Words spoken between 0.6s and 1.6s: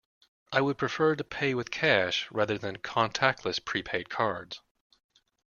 would prefer to pay